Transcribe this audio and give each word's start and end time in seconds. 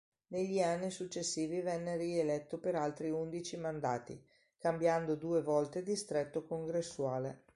Negli 0.29 0.59
anni 0.59 0.89
successivi 0.89 1.61
venne 1.61 1.95
rieletto 1.95 2.57
per 2.57 2.73
altri 2.73 3.11
undici 3.11 3.55
mandati, 3.55 4.19
cambiando 4.57 5.13
due 5.13 5.43
volte 5.43 5.83
distretto 5.83 6.43
congressuale. 6.43 7.43